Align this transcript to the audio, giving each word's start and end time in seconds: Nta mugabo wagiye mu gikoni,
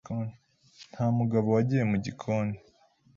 Nta 0.91 1.05
mugabo 1.17 1.47
wagiye 1.55 1.83
mu 1.91 1.97
gikoni, 2.05 2.57